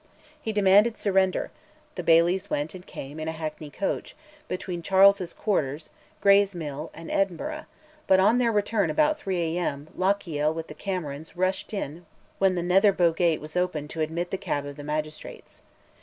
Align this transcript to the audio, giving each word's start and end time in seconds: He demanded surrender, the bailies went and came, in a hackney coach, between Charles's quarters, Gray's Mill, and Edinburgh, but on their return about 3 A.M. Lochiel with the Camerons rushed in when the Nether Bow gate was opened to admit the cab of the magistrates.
He 0.41 0.51
demanded 0.51 0.97
surrender, 0.97 1.51
the 1.93 2.01
bailies 2.01 2.49
went 2.49 2.73
and 2.73 2.83
came, 2.87 3.19
in 3.19 3.27
a 3.27 3.31
hackney 3.31 3.69
coach, 3.69 4.15
between 4.47 4.81
Charles's 4.81 5.31
quarters, 5.31 5.91
Gray's 6.21 6.55
Mill, 6.55 6.89
and 6.95 7.11
Edinburgh, 7.11 7.65
but 8.07 8.19
on 8.19 8.39
their 8.39 8.51
return 8.51 8.89
about 8.89 9.19
3 9.19 9.37
A.M. 9.37 9.89
Lochiel 9.95 10.55
with 10.55 10.69
the 10.69 10.73
Camerons 10.73 11.37
rushed 11.37 11.71
in 11.71 12.07
when 12.39 12.55
the 12.55 12.63
Nether 12.63 12.91
Bow 12.91 13.11
gate 13.11 13.41
was 13.41 13.55
opened 13.55 13.91
to 13.91 14.01
admit 14.01 14.31
the 14.31 14.39
cab 14.39 14.65
of 14.65 14.75
the 14.75 14.83
magistrates. 14.83 15.61